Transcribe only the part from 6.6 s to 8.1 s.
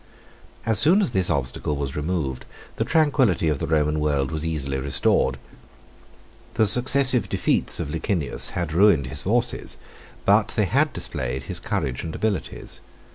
successive defeats of